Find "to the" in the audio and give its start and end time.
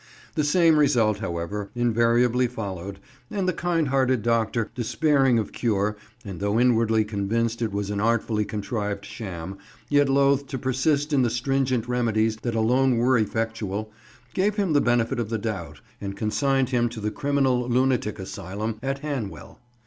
16.89-17.11